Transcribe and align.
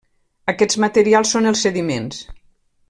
Aquests 0.53 0.79
materials 0.85 1.35
són 1.37 1.51
els 1.51 1.65
sediments. 1.67 2.27